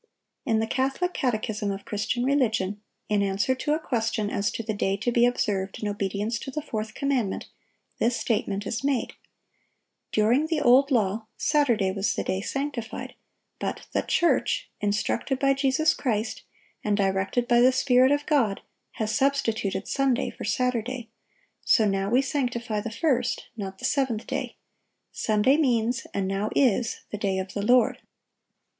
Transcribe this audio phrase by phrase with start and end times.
[0.47, 4.73] In the "Catholic Catechism of Christian Religion," in answer to a question as to the
[4.73, 7.45] day to be observed in obedience to the fourth commandment,
[7.99, 9.13] this statement is made:
[10.11, 13.13] "During the old law, Saturday was the day sanctified;
[13.59, 16.41] but the church, instructed by Jesus Christ,
[16.83, 18.61] and directed by the Spirit of God,
[18.93, 21.09] has substituted Sunday for Saturday;
[21.63, 24.55] so now we sanctify the first, not the seventh day.
[25.11, 27.99] Sunday means, and now is, the day of the Lord."